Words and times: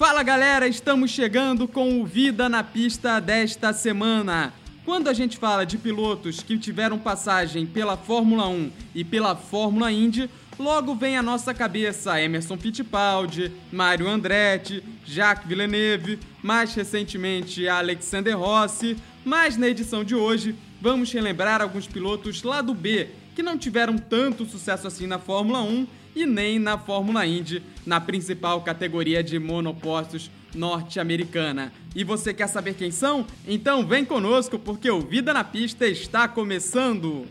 Fala 0.00 0.22
galera, 0.22 0.66
estamos 0.66 1.10
chegando 1.10 1.68
com 1.68 2.00
o 2.00 2.06
Vida 2.06 2.48
na 2.48 2.64
Pista 2.64 3.20
desta 3.20 3.70
semana. 3.74 4.50
Quando 4.82 5.08
a 5.08 5.12
gente 5.12 5.36
fala 5.36 5.66
de 5.66 5.76
pilotos 5.76 6.42
que 6.42 6.56
tiveram 6.56 6.98
passagem 6.98 7.66
pela 7.66 7.98
Fórmula 7.98 8.48
1 8.48 8.72
e 8.94 9.04
pela 9.04 9.36
Fórmula 9.36 9.92
Indy, 9.92 10.30
logo 10.58 10.94
vem 10.94 11.18
à 11.18 11.22
nossa 11.22 11.52
cabeça 11.52 12.18
Emerson 12.18 12.56
Fittipaldi, 12.56 13.52
Mário 13.70 14.08
Andretti, 14.08 14.82
Jacques 15.04 15.46
Villeneuve, 15.46 16.18
mais 16.42 16.74
recentemente 16.74 17.68
Alexander 17.68 18.38
Rossi, 18.38 18.96
mas 19.22 19.58
na 19.58 19.68
edição 19.68 20.02
de 20.02 20.14
hoje 20.14 20.56
vamos 20.80 21.12
relembrar 21.12 21.60
alguns 21.60 21.86
pilotos 21.86 22.42
lá 22.42 22.62
do 22.62 22.72
B 22.72 23.08
que 23.34 23.42
não 23.42 23.58
tiveram 23.58 23.98
tanto 23.98 24.46
sucesso 24.46 24.86
assim 24.86 25.06
na 25.06 25.18
Fórmula 25.18 25.60
1 25.60 25.86
e 26.14 26.26
nem 26.26 26.58
na 26.58 26.78
Fórmula 26.78 27.26
Indy, 27.26 27.62
na 27.86 28.00
principal 28.00 28.60
categoria 28.62 29.22
de 29.22 29.38
monopostos 29.38 30.30
norte-americana. 30.54 31.72
E 31.94 32.04
você 32.04 32.34
quer 32.34 32.48
saber 32.48 32.74
quem 32.74 32.90
são? 32.90 33.26
Então 33.46 33.86
vem 33.86 34.04
conosco 34.04 34.58
porque 34.58 34.90
o 34.90 35.00
Vida 35.00 35.32
na 35.32 35.44
Pista 35.44 35.86
está 35.86 36.28
começando! 36.28 37.26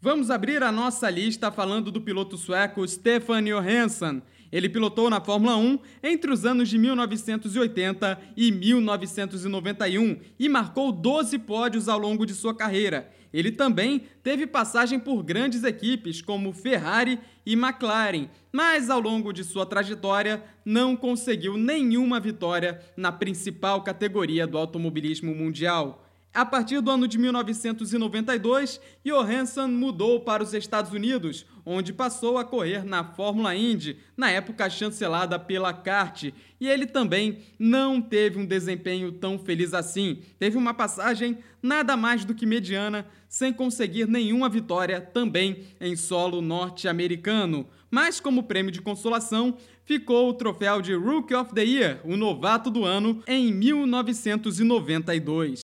Vamos 0.00 0.30
abrir 0.30 0.62
a 0.62 0.70
nossa 0.70 1.10
lista 1.10 1.50
falando 1.50 1.90
do 1.90 2.00
piloto 2.00 2.36
sueco 2.36 2.86
Stefan 2.86 3.42
Johansson. 3.42 4.22
Ele 4.50 4.68
pilotou 4.68 5.10
na 5.10 5.20
Fórmula 5.20 5.56
1 5.56 5.78
entre 6.02 6.30
os 6.30 6.44
anos 6.44 6.68
de 6.68 6.78
1980 6.78 8.18
e 8.36 8.52
1991 8.52 10.18
e 10.38 10.48
marcou 10.48 10.92
12 10.92 11.38
pódios 11.40 11.88
ao 11.88 11.98
longo 11.98 12.24
de 12.24 12.34
sua 12.34 12.54
carreira. 12.54 13.10
Ele 13.32 13.52
também 13.52 14.02
teve 14.22 14.46
passagem 14.46 14.98
por 14.98 15.22
grandes 15.22 15.62
equipes 15.62 16.22
como 16.22 16.52
Ferrari 16.52 17.18
e 17.44 17.52
McLaren, 17.52 18.28
mas 18.50 18.88
ao 18.88 19.00
longo 19.00 19.32
de 19.32 19.44
sua 19.44 19.66
trajetória 19.66 20.42
não 20.64 20.96
conseguiu 20.96 21.56
nenhuma 21.56 22.18
vitória 22.18 22.80
na 22.96 23.12
principal 23.12 23.82
categoria 23.82 24.46
do 24.46 24.56
automobilismo 24.56 25.34
mundial. 25.34 26.05
A 26.36 26.44
partir 26.44 26.80
do 26.82 26.90
ano 26.90 27.08
de 27.08 27.16
1992, 27.16 28.78
Johansson 29.02 29.68
mudou 29.68 30.20
para 30.20 30.42
os 30.42 30.52
Estados 30.52 30.92
Unidos, 30.92 31.46
onde 31.64 31.94
passou 31.94 32.36
a 32.36 32.44
correr 32.44 32.84
na 32.84 33.02
Fórmula 33.02 33.56
Indy, 33.56 33.96
na 34.14 34.30
época 34.30 34.68
chancelada 34.68 35.38
pela 35.38 35.72
kart, 35.72 36.24
e 36.60 36.68
ele 36.68 36.84
também 36.84 37.38
não 37.58 38.02
teve 38.02 38.38
um 38.38 38.44
desempenho 38.44 39.12
tão 39.12 39.38
feliz 39.38 39.72
assim. 39.72 40.18
Teve 40.38 40.58
uma 40.58 40.74
passagem 40.74 41.38
nada 41.62 41.96
mais 41.96 42.22
do 42.22 42.34
que 42.34 42.44
mediana, 42.44 43.06
sem 43.30 43.50
conseguir 43.50 44.06
nenhuma 44.06 44.50
vitória 44.50 45.00
também 45.00 45.64
em 45.80 45.96
solo 45.96 46.42
norte-americano. 46.42 47.66
Mas 47.90 48.20
como 48.20 48.42
prêmio 48.42 48.70
de 48.70 48.82
consolação, 48.82 49.56
ficou 49.86 50.28
o 50.28 50.34
troféu 50.34 50.82
de 50.82 50.92
Rookie 50.92 51.34
of 51.34 51.54
the 51.54 51.64
Year, 51.64 51.98
o 52.04 52.14
novato 52.14 52.70
do 52.70 52.84
ano, 52.84 53.22
em 53.26 53.50
1992. 53.54 55.64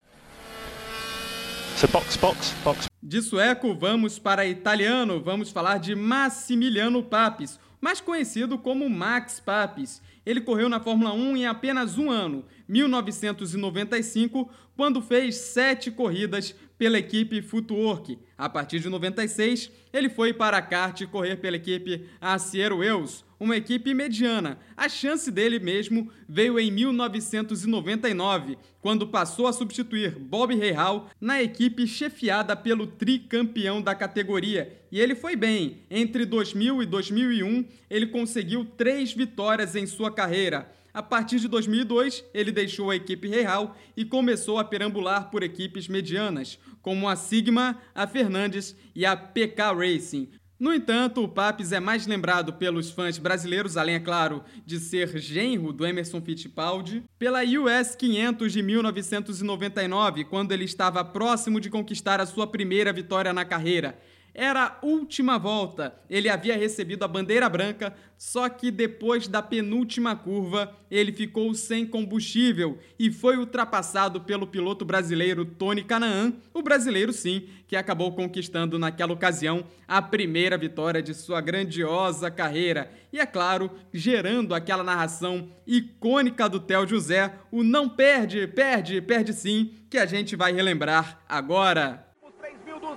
Box, 1.90 2.16
box, 2.16 2.54
box. 2.62 2.88
De 3.02 3.20
sueco, 3.20 3.74
vamos 3.74 4.16
para 4.16 4.46
italiano. 4.46 5.20
Vamos 5.20 5.50
falar 5.50 5.78
de 5.78 5.96
Massimiliano 5.96 7.02
Papis, 7.02 7.58
mais 7.80 8.00
conhecido 8.00 8.56
como 8.56 8.88
Max 8.88 9.40
Papis. 9.40 10.00
Ele 10.24 10.40
correu 10.40 10.68
na 10.68 10.78
Fórmula 10.78 11.12
1 11.12 11.36
em 11.38 11.46
apenas 11.46 11.98
um 11.98 12.08
ano, 12.08 12.44
1995, 12.68 14.48
quando 14.76 15.02
fez 15.02 15.34
sete 15.36 15.90
corridas 15.90 16.54
pela 16.78 16.98
equipe 16.98 17.42
Footwork. 17.42 18.16
A 18.36 18.48
partir 18.48 18.80
de 18.80 18.88
96, 18.88 19.70
ele 19.92 20.08
foi 20.08 20.32
para 20.32 20.56
a 20.56 20.62
kart 20.62 21.04
correr 21.06 21.36
pela 21.36 21.56
equipe 21.56 22.06
Aciero 22.20 22.78
Wheels, 22.78 23.24
uma 23.38 23.56
equipe 23.56 23.92
mediana. 23.92 24.58
A 24.76 24.88
chance 24.88 25.30
dele 25.30 25.58
mesmo 25.58 26.10
veio 26.28 26.58
em 26.58 26.70
1999, 26.70 28.56
quando 28.80 29.06
passou 29.06 29.46
a 29.46 29.52
substituir 29.52 30.16
Bob 30.18 30.54
Rahal 30.56 31.10
na 31.20 31.42
equipe 31.42 31.86
chefiada 31.86 32.56
pelo 32.56 32.86
tricampeão 32.86 33.82
da 33.82 33.94
categoria. 33.94 34.80
E 34.90 35.00
ele 35.00 35.14
foi 35.14 35.36
bem. 35.36 35.78
Entre 35.90 36.24
2000 36.24 36.82
e 36.82 36.86
2001, 36.86 37.64
ele 37.90 38.06
conseguiu 38.06 38.64
três 38.64 39.12
vitórias 39.12 39.76
em 39.76 39.86
sua 39.86 40.10
carreira. 40.10 40.70
A 40.94 41.02
partir 41.02 41.40
de 41.40 41.48
2002, 41.48 42.22
ele 42.34 42.52
deixou 42.52 42.90
a 42.90 42.96
equipe 42.96 43.26
real 43.26 43.74
e 43.96 44.04
começou 44.04 44.58
a 44.58 44.64
perambular 44.64 45.30
por 45.30 45.42
equipes 45.42 45.88
medianas, 45.88 46.58
como 46.82 47.08
a 47.08 47.16
Sigma, 47.16 47.78
a 47.94 48.06
Fernandes 48.06 48.76
e 48.94 49.06
a 49.06 49.16
PK 49.16 49.72
Racing. 49.72 50.28
No 50.62 50.72
entanto, 50.72 51.24
o 51.24 51.28
Papes 51.28 51.72
é 51.72 51.80
mais 51.80 52.06
lembrado 52.06 52.52
pelos 52.52 52.88
fãs 52.88 53.18
brasileiros, 53.18 53.76
além, 53.76 53.96
é 53.96 53.98
claro, 53.98 54.44
de 54.64 54.78
ser 54.78 55.18
genro 55.18 55.72
do 55.72 55.84
Emerson 55.84 56.20
Fittipaldi, 56.20 57.02
pela 57.18 57.42
US 57.42 57.96
500 57.96 58.52
de 58.52 58.62
1999, 58.62 60.22
quando 60.22 60.52
ele 60.52 60.64
estava 60.64 61.04
próximo 61.04 61.60
de 61.60 61.68
conquistar 61.68 62.20
a 62.20 62.26
sua 62.26 62.46
primeira 62.46 62.92
vitória 62.92 63.32
na 63.32 63.44
carreira. 63.44 63.98
Era 64.34 64.64
a 64.64 64.86
última 64.86 65.38
volta. 65.38 65.94
Ele 66.08 66.28
havia 66.28 66.56
recebido 66.56 67.04
a 67.04 67.08
bandeira 67.08 67.48
branca, 67.48 67.94
só 68.16 68.48
que 68.48 68.70
depois 68.70 69.28
da 69.28 69.42
penúltima 69.42 70.16
curva, 70.16 70.74
ele 70.90 71.12
ficou 71.12 71.52
sem 71.54 71.84
combustível 71.84 72.78
e 72.98 73.10
foi 73.10 73.36
ultrapassado 73.36 74.22
pelo 74.22 74.46
piloto 74.46 74.84
brasileiro 74.84 75.44
Tony 75.44 75.82
Canaan, 75.82 76.32
o 76.54 76.62
brasileiro 76.62 77.12
sim, 77.12 77.46
que 77.66 77.76
acabou 77.76 78.12
conquistando 78.12 78.78
naquela 78.78 79.12
ocasião 79.12 79.64
a 79.86 80.00
primeira 80.00 80.56
vitória 80.56 81.02
de 81.02 81.12
sua 81.12 81.40
grandiosa 81.40 82.30
carreira. 82.30 82.90
E 83.12 83.18
é 83.18 83.26
claro, 83.26 83.70
gerando 83.92 84.54
aquela 84.54 84.82
narração 84.82 85.50
icônica 85.66 86.48
do 86.48 86.58
Theo 86.58 86.86
José, 86.86 87.34
o 87.50 87.62
não 87.62 87.86
perde, 87.88 88.46
perde, 88.46 89.02
perde 89.02 89.34
sim, 89.34 89.74
que 89.90 89.98
a 89.98 90.06
gente 90.06 90.36
vai 90.36 90.52
relembrar 90.52 91.22
agora. 91.28 92.11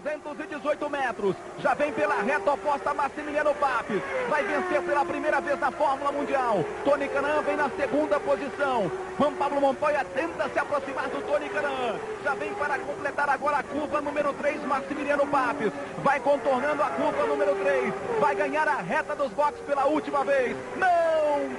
218 0.05 0.89
metros. 0.89 1.35
Já 1.59 1.73
vem 1.73 1.91
pela 1.91 2.21
reta 2.21 2.51
oposta 2.51 2.93
Massimiliano 2.93 3.55
Papes. 3.55 4.01
Vai 4.29 4.43
vencer 4.43 4.81
pela 4.83 5.03
primeira 5.03 5.41
vez 5.41 5.59
na 5.59 5.71
Fórmula 5.71 6.11
Mundial. 6.11 6.63
Tony 6.83 7.07
Canan 7.07 7.41
vem 7.41 7.55
na 7.55 7.69
segunda 7.71 8.19
posição. 8.19 8.91
Juan 9.17 9.33
Pablo 9.33 9.59
Montoya 9.59 10.05
tenta 10.13 10.47
se 10.49 10.59
aproximar 10.59 11.09
do 11.09 11.21
Tony 11.25 11.49
Canan. 11.49 11.95
Já 12.23 12.35
vem 12.35 12.53
para 12.53 12.77
completar 12.77 13.29
agora 13.29 13.57
a 13.57 13.63
curva 13.63 13.99
número 13.99 14.31
3, 14.33 14.63
Massimiliano 14.65 15.25
Papes. 15.25 15.71
Vai 16.03 16.19
contornando 16.19 16.83
a 16.83 16.89
curva 16.91 17.25
número 17.25 17.55
3. 17.55 17.93
Vai 18.19 18.35
ganhar 18.35 18.67
a 18.67 18.81
reta 18.81 19.15
dos 19.15 19.31
boxes 19.31 19.61
pela 19.65 19.87
última 19.87 20.23
vez. 20.23 20.55
Não! 20.77 21.04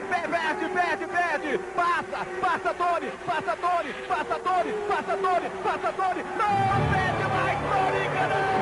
Perde, 0.06 0.68
perde, 0.68 1.06
perde. 1.06 1.58
Passa, 1.74 2.24
passa 2.40 2.74
Tony, 2.74 3.10
passa 3.26 3.56
Tony, 3.56 3.92
passa 4.08 4.38
Tony, 4.38 4.72
passa 4.88 5.16
Tony, 5.16 5.50
passa 5.62 5.92
Tony. 5.92 6.22
Não! 6.22 6.66
Perde 6.92 7.24
mais 7.34 7.58
Tony 7.58 8.08
Canan! 8.14 8.56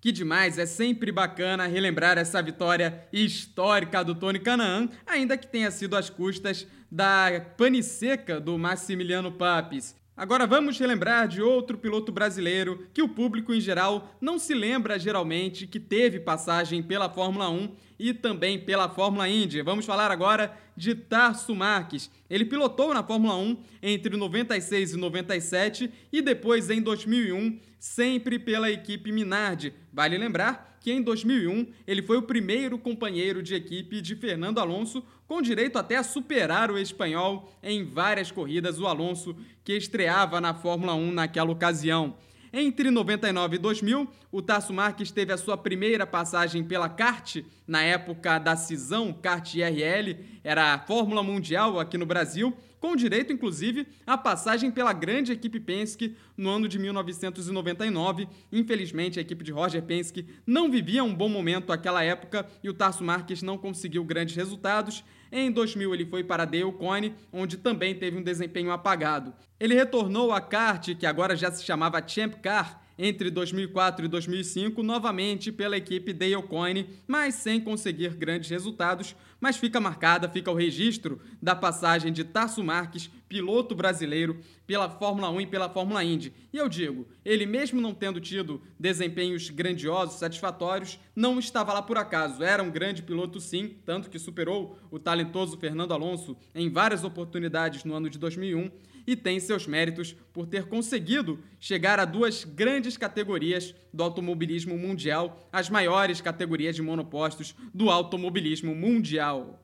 Que 0.00 0.12
demais, 0.12 0.58
é 0.58 0.64
sempre 0.64 1.12
bacana 1.12 1.66
relembrar 1.66 2.16
essa 2.16 2.40
vitória 2.40 3.06
histórica 3.12 4.02
do 4.02 4.14
Tony 4.14 4.38
Canaan, 4.38 4.88
ainda 5.04 5.36
que 5.36 5.46
tenha 5.46 5.70
sido 5.70 5.96
às 5.96 6.08
custas 6.08 6.66
da 6.90 7.44
pane 7.58 7.82
seca 7.82 8.40
do 8.40 8.56
Massimiliano 8.56 9.30
Papes. 9.30 9.94
Agora 10.18 10.48
vamos 10.48 10.76
relembrar 10.76 11.28
de 11.28 11.40
outro 11.40 11.78
piloto 11.78 12.10
brasileiro 12.10 12.88
que 12.92 13.00
o 13.00 13.08
público 13.08 13.54
em 13.54 13.60
geral 13.60 14.16
não 14.20 14.36
se 14.36 14.52
lembra 14.52 14.98
geralmente 14.98 15.64
que 15.64 15.78
teve 15.78 16.18
passagem 16.18 16.82
pela 16.82 17.08
Fórmula 17.08 17.48
1 17.48 17.70
e 17.98 18.14
também 18.14 18.58
pela 18.58 18.88
Fórmula 18.88 19.28
Indy. 19.28 19.62
Vamos 19.62 19.84
falar 19.84 20.10
agora 20.10 20.56
de 20.76 20.94
Tarso 20.94 21.54
Marques. 21.54 22.10
Ele 22.30 22.44
pilotou 22.44 22.94
na 22.94 23.02
Fórmula 23.02 23.36
1 23.36 23.56
entre 23.82 24.16
96 24.16 24.92
e 24.92 24.96
97 24.96 25.92
e 26.12 26.22
depois 26.22 26.70
em 26.70 26.80
2001, 26.80 27.58
sempre 27.78 28.38
pela 28.38 28.70
equipe 28.70 29.10
Minardi. 29.10 29.72
Vale 29.92 30.16
lembrar 30.16 30.78
que 30.80 30.92
em 30.92 31.02
2001 31.02 31.66
ele 31.86 32.02
foi 32.02 32.16
o 32.16 32.22
primeiro 32.22 32.78
companheiro 32.78 33.42
de 33.42 33.54
equipe 33.54 34.00
de 34.00 34.14
Fernando 34.14 34.58
Alonso 34.58 35.04
com 35.26 35.42
direito 35.42 35.78
até 35.78 35.96
a 35.96 36.02
superar 36.02 36.70
o 36.70 36.78
espanhol 36.78 37.52
em 37.62 37.84
várias 37.84 38.30
corridas, 38.30 38.78
o 38.78 38.86
Alonso, 38.86 39.36
que 39.62 39.74
estreava 39.74 40.40
na 40.40 40.54
Fórmula 40.54 40.94
1 40.94 41.12
naquela 41.12 41.50
ocasião. 41.50 42.16
Entre 42.52 42.90
99 42.90 43.56
e 43.56 43.58
2000, 43.58 44.08
o 44.32 44.40
Tasso 44.40 44.72
Marques 44.72 45.10
teve 45.10 45.32
a 45.32 45.36
sua 45.36 45.56
primeira 45.56 46.06
passagem 46.06 46.64
pela 46.64 46.88
kart, 46.88 47.42
na 47.66 47.82
época 47.82 48.38
da 48.38 48.56
cisão 48.56 49.12
kart 49.12 49.54
IRL, 49.54 50.16
era 50.42 50.74
a 50.74 50.78
Fórmula 50.78 51.22
Mundial 51.22 51.78
aqui 51.78 51.98
no 51.98 52.06
Brasil, 52.06 52.56
com 52.80 52.96
direito, 52.96 53.32
inclusive, 53.32 53.86
à 54.06 54.16
passagem 54.16 54.70
pela 54.70 54.92
grande 54.92 55.32
equipe 55.32 55.58
Penske 55.58 56.16
no 56.36 56.48
ano 56.48 56.68
de 56.68 56.78
1999. 56.78 58.28
Infelizmente, 58.52 59.18
a 59.18 59.22
equipe 59.22 59.44
de 59.44 59.52
Roger 59.52 59.82
Penske 59.82 60.26
não 60.46 60.70
vivia 60.70 61.02
um 61.02 61.14
bom 61.14 61.28
momento 61.28 61.68
naquela 61.68 62.02
época 62.04 62.48
e 62.62 62.68
o 62.68 62.74
Tarso 62.74 63.02
Marques 63.02 63.42
não 63.42 63.58
conseguiu 63.58 64.04
grandes 64.04 64.36
resultados. 64.36 65.04
Em 65.30 65.50
2000 65.50 65.94
ele 65.94 66.06
foi 66.06 66.24
para 66.24 66.42
a 66.42 66.46
Dale 66.46 66.72
Coyne, 66.72 67.14
onde 67.32 67.56
também 67.56 67.94
teve 67.94 68.16
um 68.16 68.22
desempenho 68.22 68.70
apagado. 68.70 69.34
Ele 69.60 69.74
retornou 69.74 70.32
a 70.32 70.40
kart, 70.40 70.94
que 70.94 71.06
agora 71.06 71.36
já 71.36 71.50
se 71.50 71.64
chamava 71.64 72.06
Champ 72.06 72.34
Car, 72.40 72.82
entre 72.98 73.30
2004 73.30 74.04
e 74.04 74.08
2005, 74.08 74.82
novamente 74.82 75.52
pela 75.52 75.76
equipe 75.76 76.12
Dale 76.12 76.42
Coyne, 76.42 76.88
mas 77.06 77.36
sem 77.36 77.60
conseguir 77.60 78.14
grandes 78.14 78.50
resultados, 78.50 79.14
mas 79.40 79.56
fica 79.56 79.80
marcada, 79.80 80.28
fica 80.28 80.50
o 80.50 80.54
registro 80.54 81.20
da 81.40 81.54
passagem 81.54 82.12
de 82.12 82.24
Tarso 82.24 82.62
Marques, 82.64 83.08
piloto 83.28 83.74
brasileiro, 83.74 84.40
pela 84.66 84.90
Fórmula 84.90 85.30
1 85.30 85.42
e 85.42 85.46
pela 85.46 85.68
Fórmula 85.68 86.02
Indy. 86.02 86.32
E 86.52 86.56
eu 86.56 86.68
digo, 86.68 87.06
ele 87.24 87.46
mesmo 87.46 87.80
não 87.80 87.94
tendo 87.94 88.20
tido 88.20 88.60
desempenhos 88.78 89.48
grandiosos, 89.48 90.18
satisfatórios, 90.18 90.98
não 91.14 91.38
estava 91.38 91.72
lá 91.72 91.82
por 91.82 91.98
acaso. 91.98 92.42
Era 92.42 92.62
um 92.62 92.70
grande 92.70 93.02
piloto 93.02 93.40
sim, 93.40 93.76
tanto 93.84 94.10
que 94.10 94.18
superou 94.18 94.78
o 94.90 94.98
talentoso 94.98 95.56
Fernando 95.56 95.92
Alonso 95.92 96.36
em 96.54 96.68
várias 96.68 97.04
oportunidades 97.04 97.84
no 97.84 97.94
ano 97.94 98.10
de 98.10 98.18
2001 98.18 98.70
e 99.08 99.16
tem 99.16 99.40
seus 99.40 99.66
méritos 99.66 100.14
por 100.34 100.46
ter 100.46 100.66
conseguido 100.66 101.42
chegar 101.58 101.98
a 101.98 102.04
duas 102.04 102.44
grandes 102.44 102.98
categorias 102.98 103.74
do 103.90 104.02
automobilismo 104.02 104.76
mundial, 104.76 105.48
as 105.50 105.70
maiores 105.70 106.20
categorias 106.20 106.76
de 106.76 106.82
monopostos 106.82 107.54
do 107.72 107.88
automobilismo 107.88 108.74
mundial. 108.74 109.58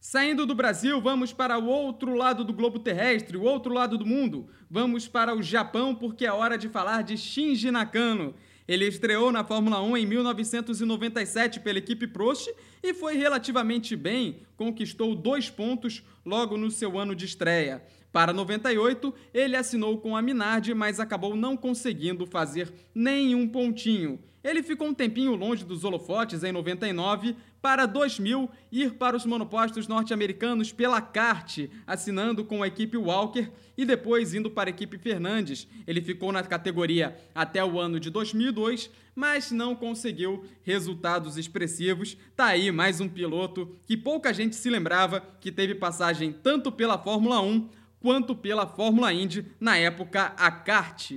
Saindo 0.00 0.44
do 0.44 0.54
Brasil, 0.56 1.00
vamos 1.00 1.32
para 1.32 1.56
o 1.56 1.66
outro 1.66 2.16
lado 2.16 2.44
do 2.44 2.52
globo 2.52 2.80
terrestre, 2.80 3.36
o 3.36 3.42
outro 3.42 3.72
lado 3.72 3.96
do 3.96 4.04
mundo. 4.04 4.48
Vamos 4.68 5.06
para 5.06 5.32
o 5.32 5.40
Japão 5.40 5.94
porque 5.94 6.26
é 6.26 6.32
hora 6.32 6.58
de 6.58 6.68
falar 6.68 7.02
de 7.02 7.16
Shinji 7.16 7.70
Nakano. 7.70 8.34
Ele 8.66 8.86
estreou 8.86 9.30
na 9.30 9.44
Fórmula 9.44 9.82
1 9.82 9.96
em 9.98 10.06
1997 10.06 11.60
pela 11.60 11.78
equipe 11.78 12.06
Prost 12.06 12.48
e 12.82 12.94
foi 12.94 13.16
relativamente 13.16 13.94
bem, 13.94 14.40
conquistou 14.56 15.14
dois 15.14 15.50
pontos 15.50 16.02
logo 16.24 16.56
no 16.56 16.70
seu 16.70 16.98
ano 16.98 17.14
de 17.14 17.26
estreia. 17.26 17.82
Para 18.10 18.32
98, 18.32 19.12
ele 19.34 19.56
assinou 19.56 19.98
com 19.98 20.16
a 20.16 20.22
Minardi, 20.22 20.72
mas 20.72 20.98
acabou 20.98 21.36
não 21.36 21.56
conseguindo 21.56 22.24
fazer 22.26 22.72
nenhum 22.94 23.46
pontinho. 23.48 24.18
Ele 24.44 24.62
ficou 24.62 24.88
um 24.88 24.94
tempinho 24.94 25.34
longe 25.34 25.64
dos 25.64 25.84
holofotes 25.84 26.44
em 26.44 26.52
99, 26.52 27.34
para 27.62 27.86
2000 27.86 28.50
ir 28.70 28.92
para 28.92 29.16
os 29.16 29.24
monopostos 29.24 29.88
norte-americanos 29.88 30.70
pela 30.70 31.00
kart, 31.00 31.60
assinando 31.86 32.44
com 32.44 32.62
a 32.62 32.66
equipe 32.66 32.98
Walker 32.98 33.50
e 33.74 33.86
depois 33.86 34.34
indo 34.34 34.50
para 34.50 34.68
a 34.68 34.72
equipe 34.72 34.98
Fernandes. 34.98 35.66
Ele 35.86 36.02
ficou 36.02 36.30
na 36.30 36.42
categoria 36.42 37.16
até 37.34 37.64
o 37.64 37.80
ano 37.80 37.98
de 37.98 38.10
2002, 38.10 38.90
mas 39.14 39.50
não 39.50 39.74
conseguiu 39.74 40.44
resultados 40.62 41.38
expressivos. 41.38 42.14
Tá 42.36 42.48
aí 42.48 42.70
mais 42.70 43.00
um 43.00 43.08
piloto 43.08 43.74
que 43.86 43.96
pouca 43.96 44.34
gente 44.34 44.56
se 44.56 44.68
lembrava 44.68 45.22
que 45.40 45.50
teve 45.50 45.74
passagem 45.74 46.32
tanto 46.32 46.70
pela 46.70 46.98
Fórmula 46.98 47.40
1 47.40 47.70
quanto 47.98 48.36
pela 48.36 48.66
Fórmula 48.66 49.10
Indy, 49.10 49.46
na 49.58 49.78
época 49.78 50.34
a 50.36 50.50
kart. 50.50 51.12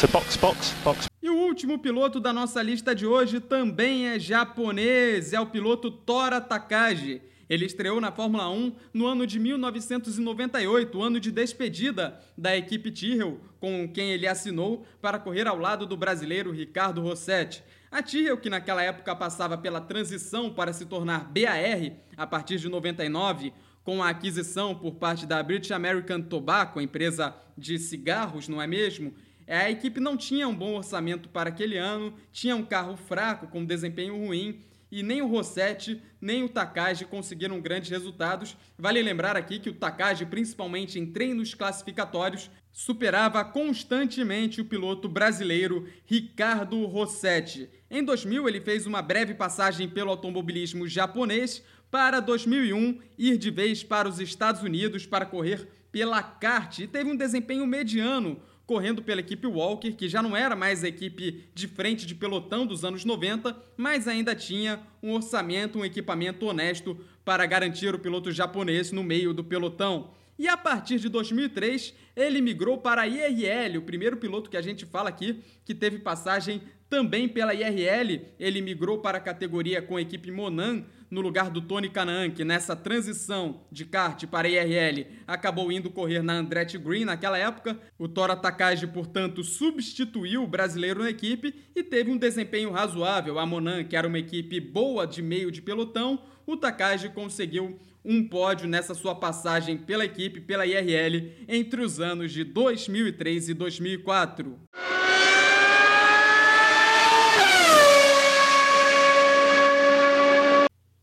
So 0.00 0.08
box, 0.08 0.34
box, 0.38 0.74
box. 0.82 1.10
E 1.22 1.28
o 1.28 1.36
último 1.36 1.78
piloto 1.78 2.18
da 2.18 2.32
nossa 2.32 2.62
lista 2.62 2.94
de 2.94 3.04
hoje 3.04 3.38
também 3.38 4.08
é 4.08 4.18
japonês, 4.18 5.34
é 5.34 5.38
o 5.38 5.44
piloto 5.44 5.90
Tora 5.90 6.40
Takagi. 6.40 7.20
Ele 7.50 7.66
estreou 7.66 8.00
na 8.00 8.10
Fórmula 8.10 8.48
1 8.48 8.72
no 8.94 9.06
ano 9.06 9.26
de 9.26 9.38
1998, 9.38 11.02
ano 11.02 11.20
de 11.20 11.30
despedida 11.30 12.18
da 12.34 12.56
equipe 12.56 12.90
Tyrrell, 12.90 13.42
com 13.60 13.86
quem 13.92 14.10
ele 14.12 14.26
assinou 14.26 14.86
para 15.02 15.18
correr 15.18 15.46
ao 15.46 15.58
lado 15.58 15.84
do 15.84 15.98
brasileiro 15.98 16.50
Ricardo 16.50 17.02
Rossetti. 17.02 17.62
A 17.90 18.02
Tyrrell, 18.02 18.38
que 18.38 18.48
naquela 18.48 18.82
época 18.82 19.14
passava 19.14 19.58
pela 19.58 19.82
transição 19.82 20.48
para 20.48 20.72
se 20.72 20.86
tornar 20.86 21.30
BAR 21.30 21.92
a 22.16 22.26
partir 22.26 22.56
de 22.56 22.70
99, 22.70 23.52
com 23.84 24.02
a 24.02 24.08
aquisição 24.08 24.74
por 24.74 24.94
parte 24.94 25.26
da 25.26 25.42
British 25.42 25.72
American 25.72 26.22
Tobacco, 26.22 26.80
empresa 26.80 27.34
de 27.54 27.78
cigarros, 27.78 28.48
não 28.48 28.62
é 28.62 28.66
mesmo? 28.66 29.12
É, 29.50 29.62
a 29.62 29.70
equipe 29.72 29.98
não 29.98 30.16
tinha 30.16 30.46
um 30.46 30.54
bom 30.54 30.76
orçamento 30.76 31.28
para 31.28 31.48
aquele 31.48 31.76
ano, 31.76 32.14
tinha 32.30 32.54
um 32.54 32.64
carro 32.64 32.96
fraco 32.96 33.48
com 33.48 33.64
desempenho 33.64 34.16
ruim 34.16 34.60
e 34.92 35.02
nem 35.02 35.22
o 35.22 35.26
Rossetti 35.26 36.00
nem 36.20 36.44
o 36.44 36.48
Takagi 36.48 37.04
conseguiram 37.04 37.60
grandes 37.60 37.90
resultados. 37.90 38.56
Vale 38.78 39.02
lembrar 39.02 39.36
aqui 39.36 39.58
que 39.58 39.68
o 39.68 39.74
Takagi, 39.74 40.24
principalmente 40.24 41.00
em 41.00 41.06
treinos 41.06 41.52
classificatórios, 41.52 42.48
superava 42.70 43.44
constantemente 43.44 44.60
o 44.60 44.64
piloto 44.64 45.08
brasileiro 45.08 45.84
Ricardo 46.06 46.86
Rossetti. 46.86 47.68
Em 47.90 48.04
2000, 48.04 48.48
ele 48.48 48.60
fez 48.60 48.86
uma 48.86 49.02
breve 49.02 49.34
passagem 49.34 49.88
pelo 49.88 50.10
automobilismo 50.10 50.86
japonês 50.86 51.60
para 51.90 52.20
2001 52.20 53.00
ir 53.18 53.36
de 53.36 53.50
vez 53.50 53.82
para 53.82 54.08
os 54.08 54.20
Estados 54.20 54.62
Unidos 54.62 55.06
para 55.06 55.26
correr 55.26 55.68
pela 55.90 56.22
kart 56.22 56.78
e 56.78 56.86
teve 56.86 57.10
um 57.10 57.16
desempenho 57.16 57.66
mediano 57.66 58.40
correndo 58.70 59.02
pela 59.02 59.18
equipe 59.18 59.48
Walker, 59.48 59.90
que 59.94 60.08
já 60.08 60.22
não 60.22 60.36
era 60.36 60.54
mais 60.54 60.84
a 60.84 60.88
equipe 60.88 61.50
de 61.52 61.66
frente 61.66 62.06
de 62.06 62.14
pelotão 62.14 62.64
dos 62.64 62.84
anos 62.84 63.04
90, 63.04 63.60
mas 63.76 64.06
ainda 64.06 64.32
tinha 64.32 64.78
um 65.02 65.10
orçamento, 65.10 65.76
um 65.76 65.84
equipamento 65.84 66.46
honesto 66.46 66.96
para 67.24 67.44
garantir 67.46 67.92
o 67.92 67.98
piloto 67.98 68.30
japonês 68.30 68.92
no 68.92 69.02
meio 69.02 69.34
do 69.34 69.42
pelotão. 69.42 70.12
E 70.38 70.46
a 70.46 70.56
partir 70.56 71.00
de 71.00 71.08
2003, 71.08 71.92
ele 72.14 72.40
migrou 72.40 72.78
para 72.78 73.02
a 73.02 73.08
IRL, 73.08 73.78
o 73.78 73.82
primeiro 73.82 74.16
piloto 74.18 74.48
que 74.48 74.56
a 74.56 74.62
gente 74.62 74.86
fala 74.86 75.08
aqui, 75.08 75.42
que 75.64 75.74
teve 75.74 75.98
passagem 75.98 76.62
também 76.90 77.28
pela 77.28 77.54
IRL. 77.54 78.20
Ele 78.38 78.60
migrou 78.60 78.98
para 78.98 79.18
a 79.18 79.20
categoria 79.20 79.80
com 79.80 79.96
a 79.96 80.02
equipe 80.02 80.32
Monan, 80.32 80.84
no 81.10 81.20
lugar 81.20 81.50
do 81.50 81.60
Tony 81.60 81.88
Canaan, 81.88 82.30
que 82.30 82.44
nessa 82.44 82.76
transição 82.76 83.62
de 83.70 83.84
kart 83.84 84.26
para 84.26 84.48
IRL 84.48 85.06
acabou 85.26 85.72
indo 85.72 85.90
correr 85.90 86.22
na 86.22 86.34
Andretti 86.34 86.78
Green 86.78 87.04
naquela 87.04 87.36
época. 87.38 87.78
O 87.98 88.06
Tora 88.06 88.36
Takagi, 88.36 88.86
portanto, 88.86 89.42
substituiu 89.42 90.44
o 90.44 90.46
brasileiro 90.46 91.02
na 91.02 91.10
equipe 91.10 91.54
e 91.74 91.82
teve 91.82 92.10
um 92.10 92.16
desempenho 92.16 92.70
razoável. 92.70 93.38
A 93.38 93.46
Monan, 93.46 93.84
que 93.84 93.96
era 93.96 94.06
uma 94.06 94.18
equipe 94.18 94.60
boa 94.60 95.06
de 95.06 95.22
meio 95.22 95.50
de 95.50 95.62
pelotão, 95.62 96.22
o 96.46 96.56
Takagi 96.56 97.08
conseguiu 97.08 97.78
um 98.04 98.26
pódio 98.26 98.68
nessa 98.68 98.94
sua 98.94 99.14
passagem 99.14 99.76
pela 99.76 100.04
equipe, 100.04 100.40
pela 100.40 100.66
IRL, 100.66 101.32
entre 101.48 101.82
os 101.82 102.00
anos 102.00 102.32
de 102.32 102.44
2003 102.44 103.50
e 103.50 103.54
2004. 103.54 104.99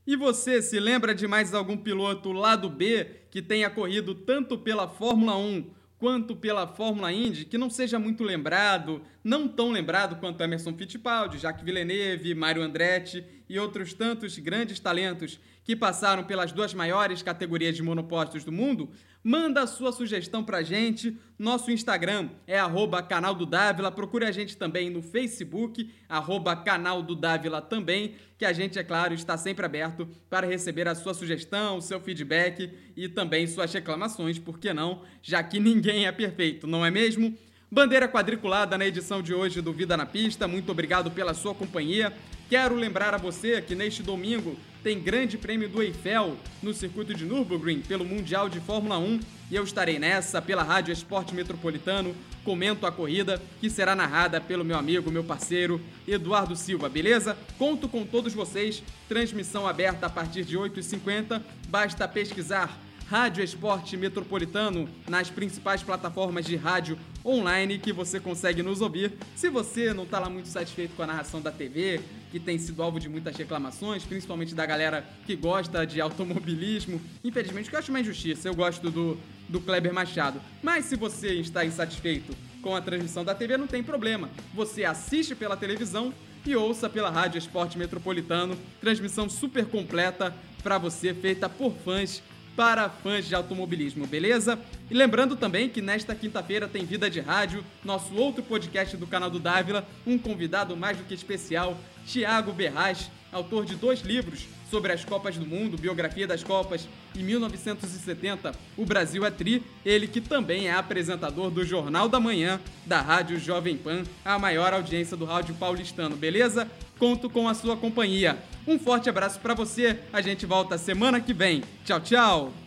E 0.07 0.15
você 0.15 0.61
se 0.61 0.79
lembra 0.79 1.13
de 1.13 1.27
mais 1.27 1.53
algum 1.53 1.75
piloto 1.75 2.31
lado 2.31 2.69
B 2.69 3.25
que 3.29 3.41
tenha 3.41 3.69
corrido 3.69 4.15
tanto 4.15 4.57
pela 4.57 4.87
Fórmula 4.87 5.35
1 5.37 5.69
quanto 5.97 6.33
pela 6.33 6.65
Fórmula 6.65 7.11
Indy 7.11 7.43
que 7.43 7.57
não 7.57 7.69
seja 7.69 7.99
muito 7.99 8.23
lembrado, 8.23 9.01
não 9.21 9.49
tão 9.49 9.69
lembrado 9.69 10.17
quanto 10.17 10.41
Emerson 10.41 10.73
Fittipaldi, 10.77 11.39
Jacques 11.39 11.65
Villeneuve, 11.65 12.33
Mário 12.33 12.61
Andretti 12.61 13.21
e 13.49 13.59
outros 13.59 13.93
tantos 13.93 14.39
grandes 14.39 14.79
talentos 14.79 15.41
que 15.65 15.75
passaram 15.75 16.23
pelas 16.23 16.53
duas 16.53 16.73
maiores 16.73 17.21
categorias 17.21 17.75
de 17.75 17.83
monopostos 17.83 18.45
do 18.45 18.51
mundo, 18.53 18.89
manda 19.27 19.61
a 19.61 19.67
sua 19.67 19.91
sugestão 19.91 20.41
pra 20.41 20.63
gente. 20.63 21.17
Nosso 21.37 21.69
Instagram 21.69 22.29
é 22.47 22.57
arroba 22.57 23.03
canal 23.03 23.35
do 23.35 23.45
Dávila. 23.45 23.91
Procure 23.91 24.23
a 24.23 24.31
gente 24.31 24.55
também 24.55 24.89
no 24.89 25.01
Facebook, 25.01 25.93
arroba 26.07 26.55
canal 26.55 27.03
do 27.03 27.13
Dávila 27.13 27.61
também, 27.61 28.15
que 28.37 28.45
a 28.45 28.53
gente, 28.53 28.79
é 28.79 28.83
claro, 28.85 29.13
está 29.13 29.37
sempre 29.37 29.65
aberto 29.65 30.07
para 30.29 30.47
receber 30.47 30.87
a 30.87 30.95
sua 30.95 31.13
sugestão, 31.13 31.75
o 31.75 31.81
seu 31.81 31.99
feedback 31.99 32.71
e 32.95 33.09
também 33.09 33.45
suas 33.47 33.73
reclamações, 33.73 34.39
por 34.39 34.57
que 34.57 34.71
não? 34.71 35.01
Já 35.21 35.43
que 35.43 35.59
ninguém 35.59 36.07
é 36.07 36.11
perfeito, 36.13 36.65
não 36.65 36.85
é 36.85 36.89
mesmo? 36.89 37.37
Bandeira 37.69 38.07
quadriculada 38.07 38.77
na 38.77 38.85
edição 38.85 39.21
de 39.21 39.33
hoje 39.33 39.59
do 39.59 39.73
Vida 39.73 39.97
na 39.97 40.05
Pista. 40.05 40.47
Muito 40.47 40.71
obrigado 40.71 41.11
pela 41.11 41.33
sua 41.33 41.53
companhia. 41.53 42.13
Quero 42.49 42.73
lembrar 42.75 43.13
a 43.13 43.17
você 43.17 43.61
que 43.61 43.75
neste 43.75 44.01
domingo 44.01 44.55
tem 44.81 45.01
Grande 45.01 45.37
Prêmio 45.37 45.67
do 45.67 45.83
Eiffel 45.83 46.37
no 46.63 46.73
circuito 46.73 47.13
de 47.13 47.25
Nürburgring 47.25 47.81
pelo 47.81 48.05
Mundial 48.05 48.47
de 48.47 48.61
Fórmula 48.61 48.97
1 48.97 49.19
e 49.51 49.55
eu 49.57 49.65
estarei 49.65 49.99
nessa 49.99 50.41
pela 50.41 50.63
Rádio 50.63 50.93
Esporte 50.93 51.35
Metropolitano. 51.35 52.15
Comento 52.45 52.85
a 52.85 52.91
corrida 52.91 53.41
que 53.59 53.69
será 53.69 53.93
narrada 53.93 54.39
pelo 54.39 54.63
meu 54.63 54.77
amigo, 54.77 55.11
meu 55.11 55.25
parceiro 55.25 55.81
Eduardo 56.07 56.55
Silva, 56.55 56.87
beleza? 56.87 57.37
Conto 57.57 57.89
com 57.89 58.05
todos 58.05 58.33
vocês. 58.33 58.81
Transmissão 59.09 59.67
aberta 59.67 60.05
a 60.05 60.09
partir 60.09 60.45
de 60.45 60.57
8h50. 60.57 61.41
Basta 61.67 62.07
pesquisar 62.07 62.86
Rádio 63.09 63.41
Esporte 63.41 63.95
Metropolitano 63.95 64.89
nas 65.07 65.29
principais 65.29 65.81
plataformas 65.81 66.45
de 66.45 66.57
rádio 66.57 66.99
online 67.25 67.79
que 67.79 67.93
você 67.93 68.19
consegue 68.19 68.61
nos 68.61 68.81
ouvir. 68.81 69.13
Se 69.33 69.49
você 69.49 69.93
não 69.93 70.03
está 70.03 70.19
lá 70.19 70.29
muito 70.29 70.49
satisfeito 70.49 70.93
com 70.93 71.03
a 71.03 71.07
narração 71.07 71.41
da 71.41 71.49
TV, 71.49 72.01
que 72.29 72.37
tem 72.37 72.57
sido 72.57 72.83
alvo 72.83 72.99
de 72.99 73.07
muitas 73.07 73.33
reclamações, 73.37 74.03
principalmente 74.03 74.53
da 74.53 74.65
galera 74.65 75.07
que 75.25 75.37
gosta 75.37 75.87
de 75.87 76.01
automobilismo, 76.01 76.99
infelizmente, 77.23 77.69
que 77.69 77.75
eu 77.75 77.79
acho 77.79 77.93
uma 77.93 78.01
injustiça, 78.01 78.49
eu 78.49 78.53
gosto 78.53 78.91
do, 78.91 79.17
do 79.47 79.61
Kleber 79.61 79.93
Machado. 79.93 80.41
Mas 80.61 80.83
se 80.83 80.97
você 80.97 81.29
está 81.35 81.63
insatisfeito 81.63 82.35
com 82.61 82.75
a 82.75 82.81
transmissão 82.81 83.23
da 83.23 83.33
TV 83.33 83.55
não 83.55 83.67
tem 83.67 83.81
problema. 83.81 84.29
Você 84.53 84.83
assiste 84.83 85.33
pela 85.33 85.55
televisão 85.55 86.13
e 86.45 86.57
ouça 86.57 86.89
pela 86.89 87.09
Rádio 87.09 87.39
Esporte 87.39 87.77
Metropolitano, 87.77 88.57
transmissão 88.81 89.29
super 89.29 89.65
completa 89.65 90.35
para 90.61 90.77
você, 90.77 91.13
feita 91.13 91.47
por 91.47 91.71
fãs 91.85 92.21
para 92.57 92.89
fãs 92.89 93.27
de 93.27 93.35
automobilismo, 93.35 94.07
beleza? 94.07 94.59
E 94.89 94.93
lembrando 94.95 95.35
também 95.35 95.69
que 95.69 95.79
nesta 95.79 96.15
quinta-feira 96.15 96.67
tem 96.67 96.83
Vida 96.85 97.07
de 97.07 97.19
Rádio, 97.19 97.63
nosso 97.85 98.15
outro 98.15 98.41
podcast 98.41 98.97
do 98.97 99.05
canal 99.05 99.29
do 99.29 99.39
Dávila, 99.39 99.87
um 100.07 100.17
convidado 100.17 100.75
mais 100.75 100.97
do 100.97 101.03
que 101.03 101.13
especial, 101.13 101.77
Tiago 102.07 102.51
Berraz, 102.51 103.11
autor 103.31 103.65
de 103.65 103.75
dois 103.75 104.01
livros 104.01 104.47
sobre 104.69 104.91
as 104.91 105.03
Copas 105.03 105.37
do 105.37 105.45
Mundo, 105.45 105.77
biografia 105.77 106.27
das 106.27 106.43
Copas 106.43 106.87
em 107.15 107.23
1970, 107.23 108.53
O 108.75 108.85
Brasil 108.85 109.25
é 109.25 109.31
Tri, 109.31 109.63
ele 109.85 110.07
que 110.07 110.21
também 110.21 110.67
é 110.67 110.73
apresentador 110.73 111.49
do 111.49 111.65
Jornal 111.65 112.09
da 112.09 112.19
Manhã 112.19 112.59
da 112.85 113.01
Rádio 113.01 113.39
Jovem 113.39 113.77
Pan, 113.77 114.03
a 114.23 114.37
maior 114.37 114.73
audiência 114.73 115.15
do 115.15 115.25
rádio 115.25 115.55
paulistano, 115.55 116.15
beleza? 116.15 116.69
Conto 116.99 117.29
com 117.29 117.47
a 117.47 117.53
sua 117.53 117.77
companhia. 117.77 118.37
Um 118.67 118.77
forte 118.77 119.09
abraço 119.09 119.39
para 119.39 119.53
você, 119.53 119.99
a 120.11 120.21
gente 120.21 120.45
volta 120.45 120.77
semana 120.77 121.21
que 121.21 121.33
vem. 121.33 121.63
Tchau, 121.85 121.99
tchau! 122.01 122.66